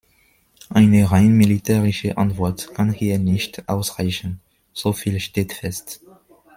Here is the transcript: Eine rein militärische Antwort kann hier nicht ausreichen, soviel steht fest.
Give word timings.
Eine 0.71 1.11
rein 1.11 1.37
militärische 1.37 2.17
Antwort 2.17 2.73
kann 2.73 2.91
hier 2.91 3.19
nicht 3.19 3.69
ausreichen, 3.69 4.41
soviel 4.73 5.19
steht 5.19 5.53
fest. 5.53 6.01